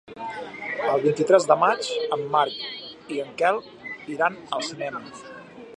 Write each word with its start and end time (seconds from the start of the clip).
El 0.93 1.03
vint-i-tres 1.03 1.45
de 1.51 1.57
maig 1.65 1.89
en 2.17 2.25
Marc 2.37 3.13
i 3.17 3.21
en 3.27 3.31
Quel 3.43 3.65
iran 4.17 4.41
al 4.59 4.71
cinema. 4.73 5.07